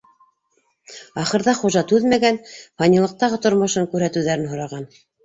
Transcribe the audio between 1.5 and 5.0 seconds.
Хужа түҙмәгән, фанилыҡтағы тормошон күрһәтеүҙәрен һораған.